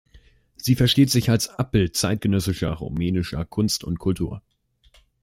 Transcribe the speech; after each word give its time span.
Sie 0.55 0.73
versteht 0.75 1.11
sich 1.11 1.29
als 1.29 1.47
Abbild 1.47 1.95
zeitgenössischer 1.95 2.71
rumänischer 2.73 3.45
Kunst 3.45 3.83
und 3.83 3.99
Kultur. 3.99 4.41